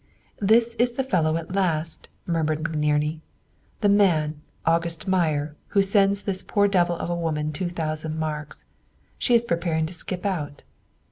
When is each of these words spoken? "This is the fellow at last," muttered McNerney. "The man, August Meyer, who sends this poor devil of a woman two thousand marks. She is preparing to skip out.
"This 0.39 0.73
is 0.79 0.93
the 0.93 1.03
fellow 1.03 1.37
at 1.37 1.53
last," 1.53 2.07
muttered 2.25 2.63
McNerney. 2.63 3.19
"The 3.81 3.89
man, 3.89 4.41
August 4.65 5.07
Meyer, 5.07 5.55
who 5.77 5.83
sends 5.83 6.23
this 6.23 6.41
poor 6.41 6.67
devil 6.67 6.95
of 6.95 7.11
a 7.11 7.15
woman 7.15 7.53
two 7.53 7.69
thousand 7.69 8.17
marks. 8.17 8.65
She 9.19 9.35
is 9.35 9.43
preparing 9.43 9.85
to 9.85 9.93
skip 9.93 10.25
out. 10.25 10.63